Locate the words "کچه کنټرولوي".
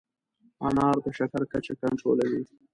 1.51-2.43